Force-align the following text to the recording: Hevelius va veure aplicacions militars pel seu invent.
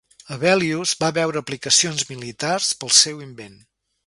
Hevelius 0.35 0.93
va 1.03 1.09
veure 1.17 1.43
aplicacions 1.45 2.09
militars 2.13 2.73
pel 2.81 2.95
seu 3.05 3.23
invent. 3.31 3.63